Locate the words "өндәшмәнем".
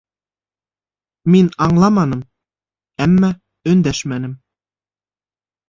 3.75-4.35